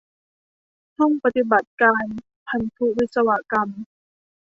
[0.97, 2.05] ห้องปฏิบัติการ
[2.47, 3.17] พันธุวิศ
[3.51, 3.69] กรรม